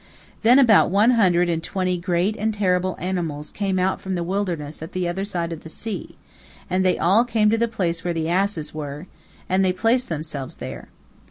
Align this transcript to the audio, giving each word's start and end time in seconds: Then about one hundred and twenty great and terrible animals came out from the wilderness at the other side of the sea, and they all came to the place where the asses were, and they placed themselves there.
Then 0.41 0.57
about 0.57 0.89
one 0.89 1.11
hundred 1.11 1.47
and 1.47 1.63
twenty 1.63 1.95
great 1.95 2.35
and 2.35 2.51
terrible 2.51 2.95
animals 2.97 3.51
came 3.51 3.77
out 3.77 4.01
from 4.01 4.15
the 4.15 4.23
wilderness 4.23 4.81
at 4.81 4.93
the 4.93 5.07
other 5.07 5.23
side 5.23 5.53
of 5.53 5.61
the 5.61 5.69
sea, 5.69 6.15
and 6.71 6.83
they 6.83 6.97
all 6.97 7.23
came 7.23 7.51
to 7.51 7.57
the 7.59 7.67
place 7.67 8.03
where 8.03 8.11
the 8.15 8.27
asses 8.27 8.73
were, 8.73 9.05
and 9.47 9.63
they 9.63 9.71
placed 9.71 10.09
themselves 10.09 10.55
there. 10.55 10.87